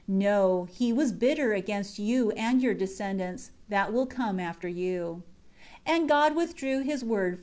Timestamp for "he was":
0.71-1.11